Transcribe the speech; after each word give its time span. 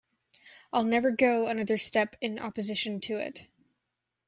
I'll 0.73 0.83
never 0.83 1.11
go 1.11 1.45
another 1.45 1.77
step 1.77 2.15
in 2.21 2.39
opposition 2.39 3.01
to 3.01 3.17
it. 3.17 3.45